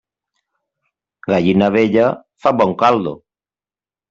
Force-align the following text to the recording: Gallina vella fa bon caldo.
Gallina 1.27 1.67
vella 1.75 2.07
fa 2.45 2.55
bon 2.63 2.75
caldo. 2.81 3.15